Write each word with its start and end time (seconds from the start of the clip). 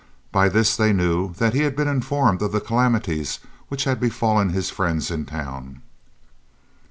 By 0.31 0.49
this 0.49 0.75
they 0.75 0.93
knew 0.93 1.35
that 1.35 1.53
he 1.53 1.59
had 1.61 1.75
been 1.75 1.87
informed 1.87 2.41
of 2.41 2.51
the 2.53 2.59
calamities 2.59 3.37
which 3.67 3.83
had 3.83 3.99
befallen 3.99 4.49
his 4.49 4.71
friends 4.71 5.11
in 5.11 5.25
town. 5.27 5.83